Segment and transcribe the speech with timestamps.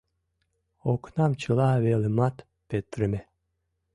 [0.91, 2.35] Окнам чыла велымат
[2.69, 3.21] петырыме.